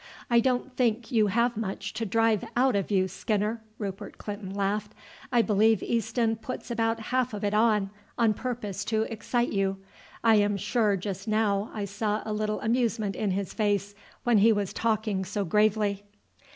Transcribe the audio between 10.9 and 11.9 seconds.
just now I